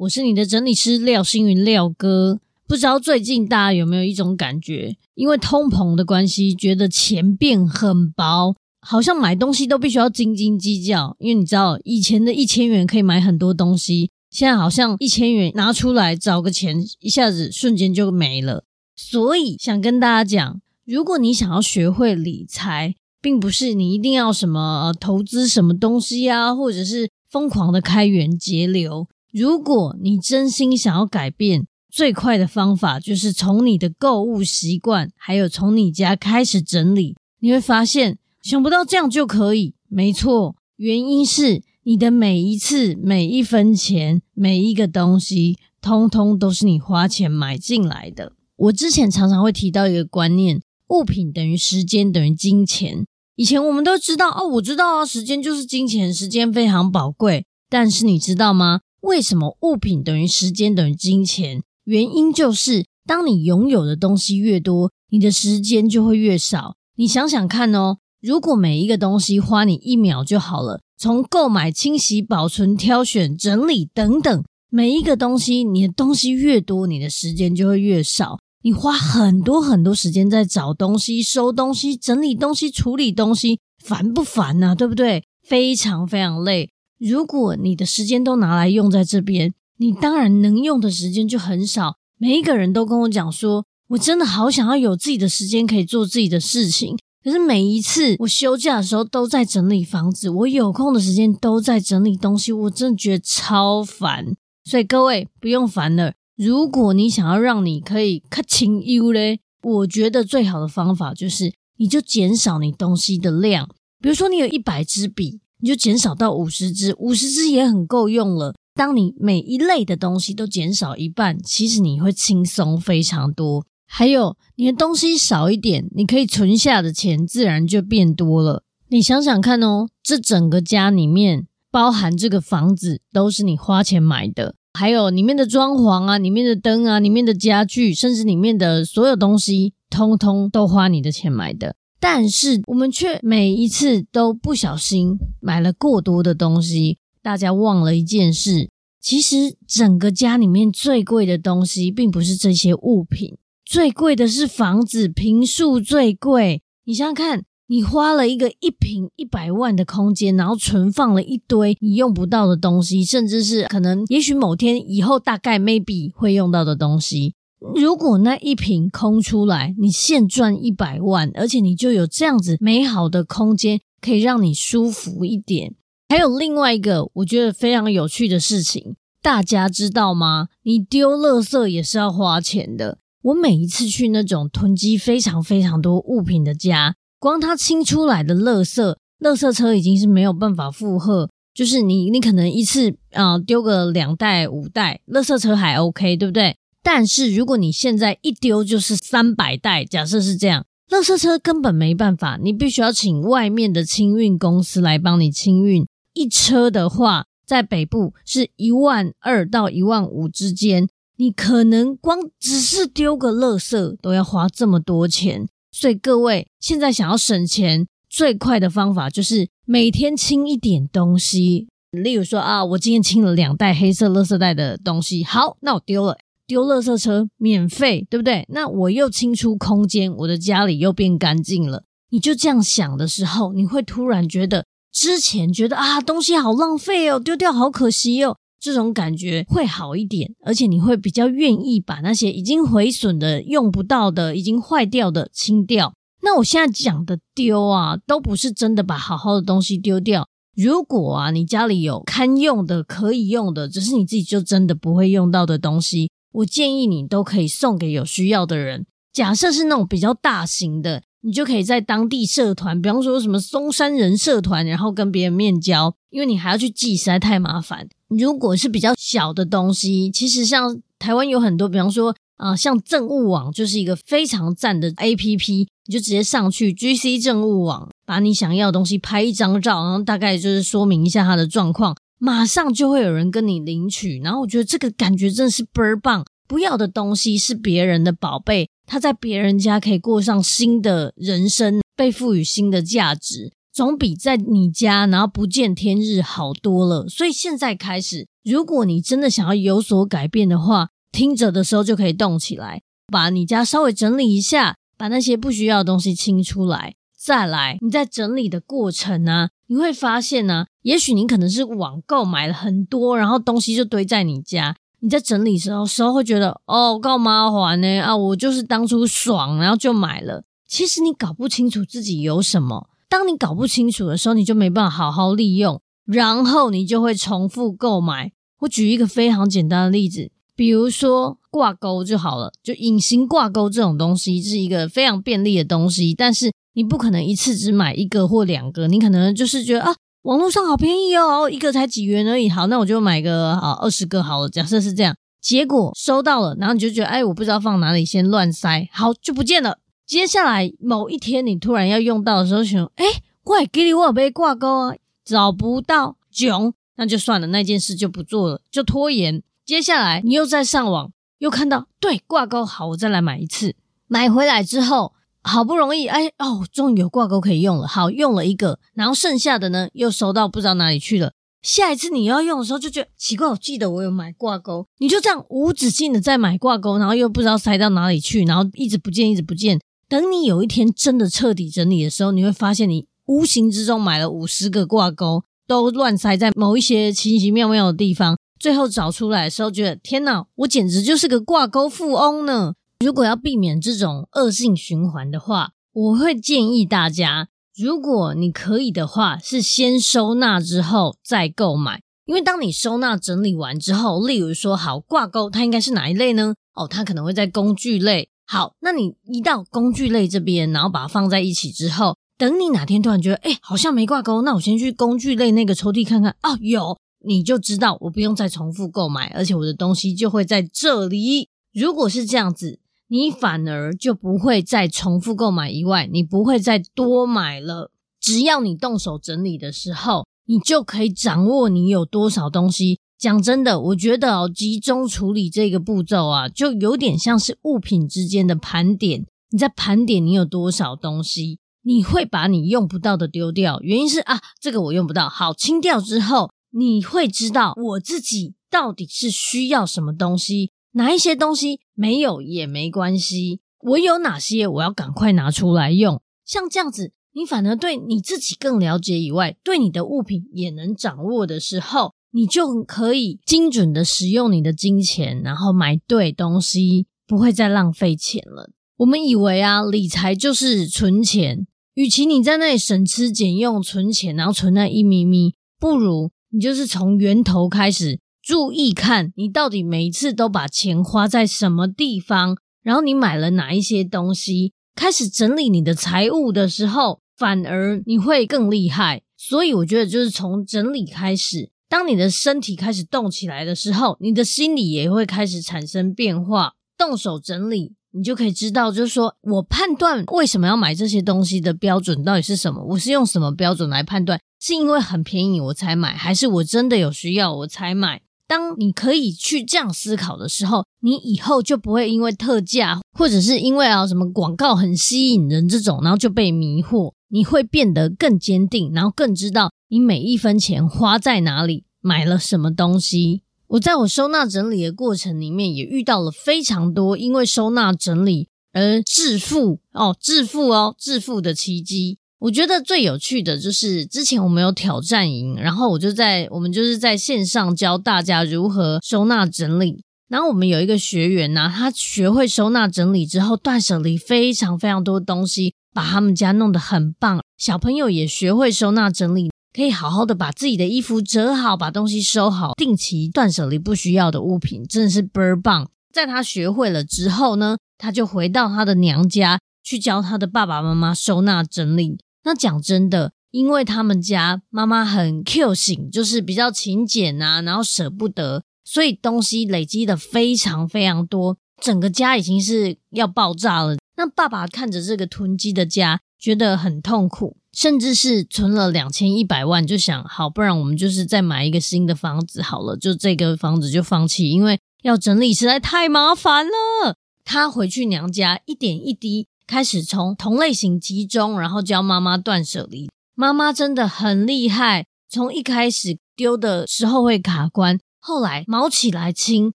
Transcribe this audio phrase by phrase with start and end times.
[0.00, 11.14] 我是你的整理师廖星云廖哥，不知道最近大家有没有一种感觉，因为通膨的关系，觉得钱变很薄，好像买东西都必须要斤斤计较。
[11.18, 18.64] 因为你知道，以前的一千元可以买很多东西，现在好像一千元拿出来找个钱，一下子瞬间就没了。
[18.96, 29.06] 所以想跟大家讲，如果你想要学会理财，并不是你一定要什么投资什么东西啊，或者是疯狂的开源节流。
[29.32, 37.16] 如果你真心想要改变，最快的方法就是从你的购物习惯，还有从你家开始整理。
[37.40, 39.74] 你会发现，想不到这样就可以。
[39.88, 48.32] 没错，原因是你的每一次、每一分钱、每一个东西，通通都是你花钱买进来的。
[48.56, 53.06] 我之前常常会提到一个观念：物品等于时间等于金钱。
[53.36, 57.46] 以前我们都知道哦，我知道啊，时间就是金钱，时间非常宝贵。
[57.70, 58.80] 但是你知道吗？
[59.02, 61.62] 为什么物品等于时间等于金钱？
[61.84, 66.74] 原因就是，当你拥有的东西越多，你的时间就会越少。
[66.96, 78.38] 你想想看哦，如果每一个东西花你一秒就好了，从购买、清洗、保存、挑选、整理等等，每一个东西，你的东西越多，你的时间就会越少。
[78.62, 84.74] 你花很多很多时间在找东西、收东西、整理东西、处理东西，烦不烦呐？
[84.74, 85.24] 对不对？
[85.42, 86.70] 非常非常累。
[87.00, 91.96] 如果你的时间都拿来用在这边，你当然能用的时间就很少。
[92.18, 96.98] 每一个人都跟我讲说，我真的好想要有自己的时间可以做自己的事情。
[97.24, 104.36] 可是每一次我休假的时候都在整理房子，我有空的时间都在整理东西，我真的觉得超烦。
[104.64, 106.12] 所以各位不用烦了。
[106.36, 113.66] 如果你想要让你可以卡清忧嘞，我觉得最好的方法就是，你就减少你东西的量。
[114.02, 115.40] 比如说你有一百支笔。
[115.60, 118.54] 你就减少到五十支，五十支也很够用了。
[118.74, 123.66] 当你每一类的东西都减少一半，其实你会轻松非常多。
[123.86, 128.62] 还有，你的东西少一点，你可以存下的钱自然就变多了。
[128.88, 141.74] 你想想看哦，这整个家里面，包含这个房子，都是你花钱买的，还有里面的装潢啊，里面的灯啊，里面的家具，甚至里面的所有东西，通通都花你的钱买的。
[142.00, 156.62] 但是我们却每一次都不小心买了过多的东西，大家忘了一件事，其实整个家里面最贵的东西并不是这些物品，最贵的是房子，平数最贵。
[156.84, 167.34] 你想想看，你花了一个一平一百万的空间，然后存放了一堆你用不到的东西，甚至是可能也许某天以后大概 maybe 会用到的东西。
[167.74, 175.74] 如果那一瓶空出来，你现赚一百万，而且你就有这样子美好的空间，可以让你舒服一点。
[176.08, 180.48] 还有另外一个我觉得非常有趣的事情，大家知道吗？
[180.62, 182.98] 你丢垃圾也是要花钱的。
[183.22, 191.28] 我每一次去那种囤积非常非常多物品的家，光他清出来的垃圾，垃圾车已经是没有办法负荷。
[191.52, 196.56] 就是你，你可能一次啊丢个两袋五袋，垃圾车还 OK，对不对？
[196.82, 205.86] 但是如果你现在一丢就是三百袋，假设是这样，垃圾车根本没办法，你必须要请外面的清运公司来帮你清运。
[206.14, 215.46] 一车的话，在北部是一万二到一万五之间，你可能光只是丢个垃圾都要花这么多钱。
[215.70, 221.68] 所以各位现在想要省钱，最快的方法就是每天清一点东西。
[221.92, 226.18] 例如说啊，我今天清了两袋黑色垃圾袋的东西，好，那我丢了。
[226.50, 228.44] 丢垃圾车免费，对不对？
[228.48, 231.84] 那我又清出空间，我的家里又变干净了。
[232.10, 245.92] 你就这样想的时候，你会突然觉得之前觉得啊东西好浪费哦，丢掉好可惜哦，这种感觉会好一点，而且你会比较愿意把那些已经毁损的、用不到的、已经坏掉的清掉。
[246.24, 250.26] 那我现在讲的丢啊，都不是真的把好好的东西丢掉。
[250.56, 256.10] 如果啊，你家里有堪用的、可以用的，只是你自己就真的不会用到的东西。
[256.32, 258.86] 我建议你都可以送给有需要的人。
[259.12, 267.88] 假设是那种比较大型的，你就可以在当地社团，比方说什么松山人社团，然后跟别人面交，因为你还要去寄，实在太麻烦。
[268.08, 284.20] 如果是比较小的东西，其实像台湾有很多，比方说啊、像政务网就是一个非常赞的 APP，你就直接上去 GC 政务网，把你想要的东西拍一张照，然后大概就是说明一下它的状况，马上就会有人跟你领取。
[284.20, 286.24] 然后我觉得这个感觉真的是倍儿棒。
[286.46, 293.52] 不要的东西是别人的宝贝，他在别人家可以过上新的人生，被赋予新的价值。
[293.72, 297.08] 总比在你家然后不见天日好多了。
[297.08, 302.82] 所以现在开始，如果你真的想要有所改变的话，听着的时候就可以动起来，
[303.12, 306.94] 把你家稍微整理一下，把那些不需要的东西清出来。
[307.22, 314.74] 再来，你在整理的过程呢、你会发现呢、也许你可能是网购买了很多，然后东西就堆在你家。
[315.00, 320.44] 你在整理时候，时候会觉得哦，够麻烦呢啊，我就是当初爽，然后就买了。
[320.66, 322.88] 其实你搞不清楚自己有什么。
[323.10, 328.32] 当你搞不清楚的时候，你就没办法好好利用，然后你就会重复购买。
[328.60, 344.48] 我举一个非常简单的例子，比如说挂钩就好了，就隐形挂钩这种东西是一个非常便利的东西，但是你不可能一次只买一个或两个，你可能就是觉得啊，网络上好便宜哦，一个才几元而已，好，那我就买个好二十个好了。
[344.48, 349.78] 假设是这样，结果收到了，然后你就觉得哎，我不知道放哪里，先乱塞，好，就不见了。
[350.06, 353.04] 接下来某一天，你突然要用到的时候，想，哎，
[353.42, 354.94] 怪给你我被挂钩啊，
[355.24, 359.42] 找不到，囧，那就算了，那件事就不做了，就拖延。
[359.64, 363.74] 接下来你又在上网，又看到，对，挂钩好，我再来买一次。
[364.08, 371.32] 买回来之后，好不容易，哎，哦，终于有挂钩可以用了，好，用了一个，然后剩下的呢，又收到不知道哪里去了。
[371.62, 379.78] 下一次你要用的时候，就觉得奇怪，我记得我有买挂钩，你就这样无止境的在买挂钩，然后又不知道塞到哪里去，然后一直不见，一直不见。
[380.08, 388.36] 等你有一天真的彻底整理的时候，你会发现你无形之中买了五十个挂钩，都乱塞在某一些奇奇妙妙的地方。
[388.58, 392.74] 最后找出来的时候，觉得天哪，我简直就是个挂钩富翁呢！
[393.02, 402.02] 如果要避免这种恶性循环的话，我会建议大家，如果你可以的话，是先收纳之后再购买。
[402.26, 406.54] 因为当你收纳整理完之后，例如说好挂钩，它应该是哪一类呢？
[406.74, 408.28] 哦，它可能会在工具类。
[408.46, 421.48] 好，那你移到工具类这边，然后把它放在一起之后，等你哪天突然觉得，哎，好像没挂钩，那我先去工具类那个抽屉看看，哦，有，你就知道我不用再重复购买，而且我的东西就会在这里。
[421.72, 422.79] 如果是这样子，
[423.12, 427.90] 你反而就不会再重复购买以外，你不会再多买了。
[428.20, 433.00] 只要你动手整理的时候，你就可以掌握你有多少东西。
[433.18, 439.26] 讲真的，我觉得哦，集中处理这个步骤啊，就有点像是物品之间的盘点。
[439.50, 443.80] 你在盘点你有多少东西，你会把你用不到的丢掉。
[443.82, 453.60] 原因是啊，这个我用不到，好，清掉之后，你会知道我自己到底是需要什么东西，哪一些东西没有也没关系。
[453.82, 456.22] 我有哪些，我要赶快拿出来用。
[456.46, 462.14] 像这样子，你反而对你自己更了解以外，对你的物品也能掌握的时候。
[462.32, 468.70] 你就可以精准的使用你的金钱，然后买对东西，不会再浪费钱了。
[468.98, 478.20] 我们以为啊，理财就是存钱，与其你在那里省吃俭用存钱，然后存那一咪咪，不如你就是从源头开始，
[478.50, 489.22] 注意看你到底每一次都把钱花在什么地方，然后你买了哪一些东西，开始整理你的财务的时候，反而你会更厉害。
[489.36, 491.70] 所以我觉得就是从整理开始。
[491.88, 496.72] 当你的身体开始动起来的时候，你的心理也会开始产生变化。
[496.98, 502.82] 动手整理，你就可以知道，就是说我判断为什么要买这些东西的标准到底是什么？
[502.82, 504.40] 我是用什么标准来判断？
[504.60, 508.20] 是因为很便宜我才买，还是我真的有需要我才买？
[508.50, 517.12] 当你可以去这样思考的时候，你以后就不会因为特价，或者是因为啊什么广告很吸引人这种，然后就被迷惑。
[517.28, 519.70] 你会变得更坚定，然后更知道。
[519.88, 523.42] 你每一分钱花在哪里，买了什么东西？
[523.68, 532.18] 我在我收纳整理的过程里面，也遇到了非常多因为收纳整理而致富哦，致富哦，致富的奇迹。
[532.40, 540.02] 我觉得最有趣的就是之前我们有挑战营，然后我就在我们就是在线上教大家如何收纳整理。
[540.28, 547.42] 然后我们有一个学员呢，他学会收纳整理之后，断舍离非常非常多东西，把他们家弄得很棒。
[547.58, 549.50] 小朋友也学会收纳整理。
[549.72, 555.88] 可以好好的把自己的衣服折好，把东西收好，定期断舍离不需要的物品，真的是倍儿棒。
[556.12, 562.18] 在他学会了之后呢，他就回到他的娘家去教他的爸爸妈妈收纳整理。
[562.44, 573.96] 那讲真的，因为他们家妈妈很 Q 型，就是比较勤俭啊，然后舍不得，所以东西累积的非常非常多，整个家已经是要爆炸了。
[574.16, 587.16] 那爸爸看着这个囤积的家，觉得很痛苦，甚至是存了两千一百万，就想好，不然我们就是再买一个新的房子好了，就这个房子就放弃，因为要整理实在太麻烦了。
[587.44, 593.08] 他回去娘家，一点一滴开始从同类型集中，然后教妈妈断舍离。
[593.36, 599.72] 妈妈真的很厉害，从一开始丢的时候会卡关，后来毛起来清。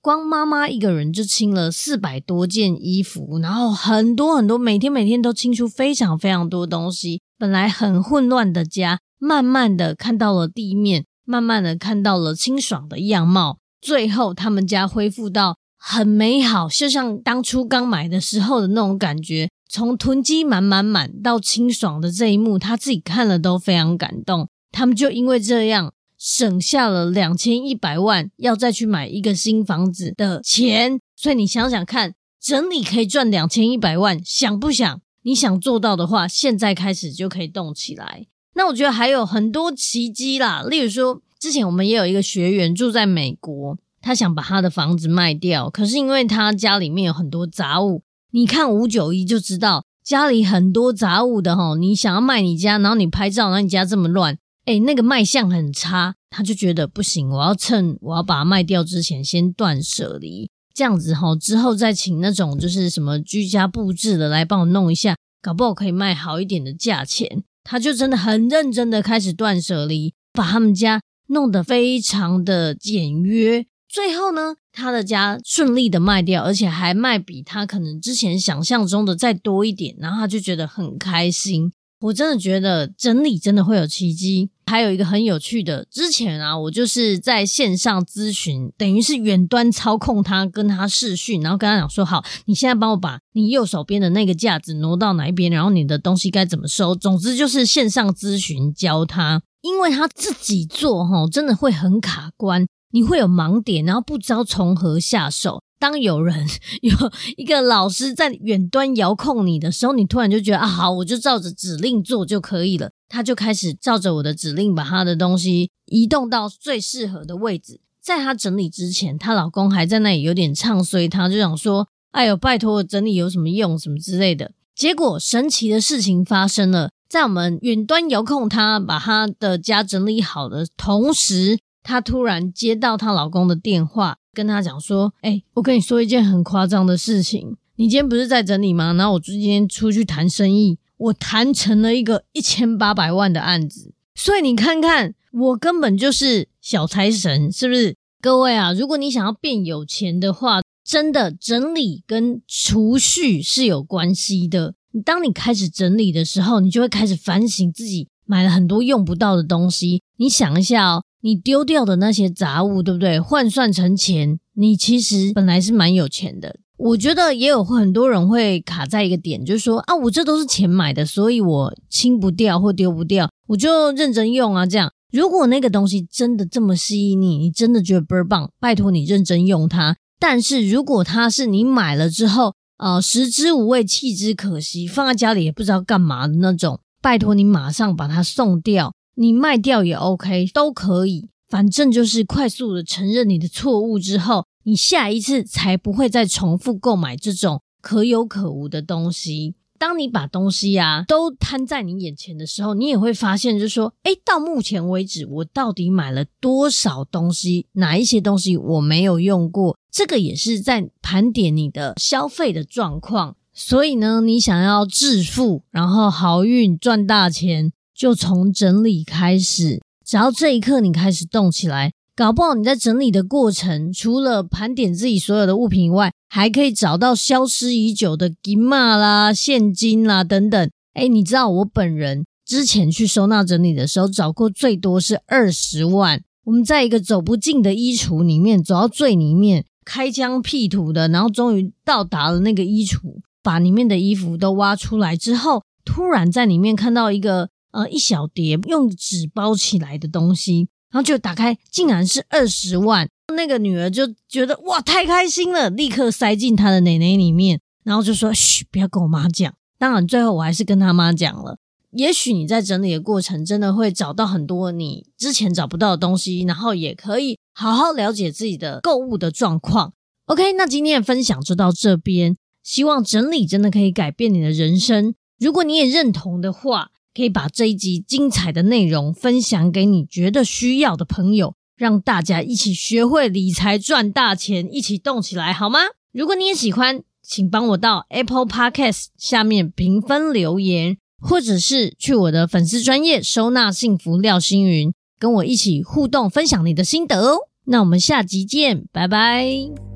[0.00, 7.20] 光妈妈一个人就清了四百多件衣服，然后很多很多，每天每天都清出非常非常多东西。
[7.38, 13.58] 本来很混乱的家，慢慢的看到了地面，慢慢的看到了清爽的样貌。
[13.80, 19.48] 最后，他们家恢复到很美好，就像当初刚买的时候的那种感觉。
[19.68, 24.48] 从囤积满满满到清爽的这一幕，他自己看了都非常感动。
[24.72, 25.92] 他们就因为这样。
[26.20, 35.00] 省下了两千一百万，要再去买一个新房子的钱，所以你想想看，整理可以赚两千一百万，想不想？
[35.22, 38.26] 你想做到的话，现在开始就可以动起来。
[38.54, 54.36] 那我觉得还有很多奇迹啦，例如说，之前我们也有一个学员住在美国，他想把他的房子卖掉，可是因为他家里面有很多杂物，你看五九一就知道家里很多杂物的哈，你想要卖你家，然后你拍照，然后你家这么乱。
[54.66, 67.42] 诶，那个卖相很差，他就觉得不行，我要趁我要把它卖掉之前先断舍离，这样子哈，之后再请那种就是什么居家布置的来帮我弄一下，搞不好可以卖好一点的价钱。
[67.64, 73.66] 他就真的很认真的开始断舍离，把他们家弄得非常的简约。
[73.88, 81.72] 最后呢，他的家顺利的卖掉，而且还卖比他可能之前想象中的再多一点，然后他就觉得很开心。
[82.00, 84.50] 我真的觉得整理真的会有奇迹。
[84.66, 96.94] 还有一个很有趣的，之前啊，我就是在线上咨询，等于是远端操控他，跟他视讯，然后跟他讲说：好，你现在帮我把你右手边的那个架子挪到哪一边，然后你的东西该怎么收。
[96.94, 105.62] 总之就是线上咨询教他，因为他自己做哈，真的会很卡关，你会有盲点，然后不知道从何下手。
[105.78, 106.46] 当有人
[106.82, 106.92] 有
[107.36, 112.90] 一个老师在远端遥控你的时候，你突然就觉得啊，好，我就照着指令做就可以了。
[113.08, 117.80] 他就开始照着我的指令，把他的东西移动到最适合的位置。
[118.02, 123.78] 在他整理之前，她老公还在那里有点唱衰，他就想说：“哎呦，拜托，整理有什么用？
[123.78, 134.18] 什么之类的。”结果神奇的事情发生了，在我们远端遥控他把他的家整理好的同时，她突然接到她老公的电话。
[134.34, 137.56] 跟他讲说，哎、我跟你说一件很夸张的事情。
[137.74, 138.92] 你今天不是在整理吗？
[138.92, 143.92] 然后我今天出去谈生意，我谈成了一个一千八百万的案子。
[144.14, 147.96] 所以你看看，我根本就是小财神，是不是？
[148.20, 154.74] 各位啊，如果你想要变有钱的话，真的整理跟储蓄是有关系的。
[154.92, 160.04] 你当你开始整理的时候，你就会开始反省自己买了很多用不到的东西。
[160.18, 161.02] 你想一下哦。
[161.20, 163.18] 你丢掉的那些杂物，对不对？
[163.18, 166.56] 换算成钱，你其实本来是蛮有钱的。
[166.76, 174.64] 我觉得也有很多人会卡在一个点，就是说啊，我这都是钱买的，所以我清不掉或丢不掉，我就认真用啊。
[174.64, 179.96] 这样，如果那个东西真的这么吸引你，你真的觉得倍儿棒，拜托你认真用它。
[180.20, 188.92] 但是如果它是你买了之后，呃，食之无味，弃之可惜，放在家里也不知道干嘛的那种，拜托你马上把它送掉。
[189.20, 199.56] 你卖掉也 OK，都可以，反正就是快速的承认你的错误之后，你下一次才不会再重复购买这种可有可无的东西。
[199.76, 207.66] 当你把东西啊都摊在你眼前的时候，你也会发现，就是说，诶，到目前为止，我到底买了多少东西？
[207.72, 209.76] 哪一些东西我没有用过？
[209.90, 213.34] 这个也是在盘点你的消费的状况。
[213.52, 217.72] 所以呢，你想要致富，然后好运赚大钱。
[217.98, 230.70] 就从整理开始，只要这一刻你开始动起来，搞不好你在整理的过程，除了盘点自己所有的物品以外，还可以找到消失已久的金马啦、现金啦等等。
[230.94, 236.22] 诶，你知道我本人之前去收纳整理的时候，找过最多是二十万。
[236.44, 247.50] 我们在一个走不进的衣橱里面，走到最里面，开疆辟土的，然后终于到达了那个衣橱，把里面的衣服都挖出来之后，突然在里面看到一个。
[247.70, 253.08] 呃，一小叠用纸包起来的东西，然后就打开，竟然是二十万。
[253.34, 261.58] 那个女儿就觉得哇，太开心了，立刻塞进她的奶奶里面，然后就说：“嘘，不要跟我妈讲。”当然，最后我还是跟她妈讲了。
[261.92, 269.92] 也许你在整理的过程，真的会找到很多你之前找不到的东西，然后也可以好好了解自己的购物的状况。
[270.26, 275.14] OK，那今天的分享就到这边，希望整理真的可以改变你的人生。
[275.38, 285.80] 如果你也认同的话，可以把这一集精彩的内容分享给你觉得需要的朋友，让大家一起学会理财赚大钱，一起动起来，好吗？
[286.12, 297.38] 如果你也喜欢，请帮我到 Apple Podcast 下面评分留言，或者是去我的粉丝专业收纳幸福廖星云，跟我一起互动分享你的心得哦。
[297.64, 299.87] 那我们下集见，拜拜。